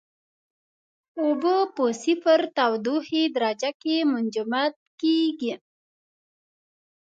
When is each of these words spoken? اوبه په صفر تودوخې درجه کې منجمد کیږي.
اوبه 1.23 1.55
په 1.75 1.85
صفر 2.03 2.39
تودوخې 2.57 3.23
درجه 3.35 3.71
کې 3.81 3.95
منجمد 4.11 4.73
کیږي. 5.01 5.53